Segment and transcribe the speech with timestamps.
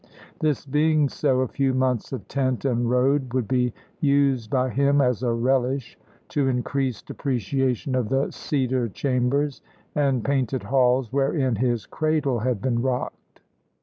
[0.39, 4.99] This being so, a few months of tent and road would be used by him
[4.99, 5.95] as a relish
[6.29, 9.61] to increased appreciation of the cedar chambers
[9.93, 13.41] and painted halls wherein his cradle had been rocked.